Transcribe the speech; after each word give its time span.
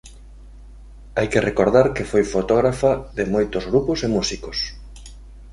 Hai 1.17 1.27
que 1.31 1.45
recordar 1.49 1.87
que 1.95 2.09
foi 2.11 2.23
fotógrafa 2.35 2.91
de 3.17 3.23
moitos 3.33 3.63
grupos 3.69 3.99
e 4.05 4.07
músicos. 4.17 4.57